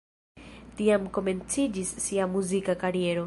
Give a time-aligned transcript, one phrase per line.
[0.79, 3.19] Tiam komenciĝis sia muzika kariero.